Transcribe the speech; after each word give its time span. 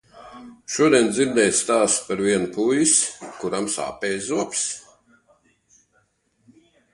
Šodien 0.75 1.09
dzirdēju 1.17 1.51
stāstu 1.57 2.07
par 2.11 2.23
vienu 2.27 2.47
puisi, 2.55 3.29
kuram 3.43 3.69
sāpējis 3.75 4.25
zobs. 4.31 4.65